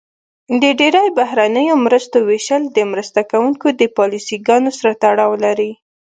[0.61, 5.71] د ډیری بهرنیو مرستو ویشل د مرسته کوونکو د پالیسي ګانو سره تړاو لري.